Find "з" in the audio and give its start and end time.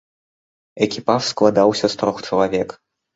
1.95-1.99